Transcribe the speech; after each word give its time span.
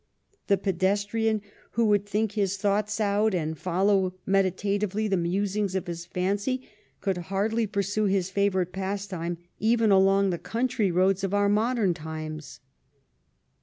The 0.47 0.57
pedestrian 0.57 1.43
who 1.73 1.85
would 1.85 2.07
think 2.07 2.31
his 2.31 2.57
thoughts 2.57 2.99
out, 2.99 3.35
and 3.35 3.55
follow 3.55 4.15
meditatively 4.25 5.07
the 5.07 5.15
musings 5.15 5.75
of 5.75 5.85
his 5.85 6.07
fancy, 6.07 6.67
could 7.01 7.19
hardly 7.29 7.67
pursue 7.67 8.05
his 8.05 8.31
favorite 8.31 8.71
pastime 8.73 9.37
even 9.59 9.91
along 9.91 10.31
the 10.31 10.39
country 10.39 10.89
roads 10.89 11.23
of 11.23 11.35
our 11.35 11.49
modem 11.49 11.93
times. 11.93 12.61